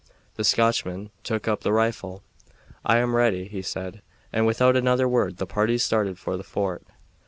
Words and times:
The 0.35 0.43
Scotchman 0.43 1.11
took 1.23 1.47
up 1.47 1.61
the 1.61 1.71
rifle. 1.71 2.23
"I 2.83 2.97
am 2.97 3.15
ready," 3.15 3.47
he 3.47 3.61
said, 3.61 4.01
and 4.33 4.47
without 4.47 4.75
another 4.75 5.07
word 5.07 5.37
the 5.37 5.45
party 5.45 5.77
started 5.77 6.17
for 6.17 6.37
the 6.37 6.43
fort. 6.43 6.81